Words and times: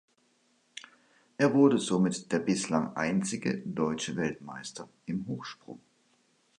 Er 1.37 1.53
wurde 1.53 1.77
somit 1.77 2.31
der 2.31 2.39
bislang 2.39 2.95
einzige 2.97 3.61
deutsche 3.67 4.15
Weltmeister 4.15 4.89
im 5.05 5.27
Hochsprung. 5.27 5.79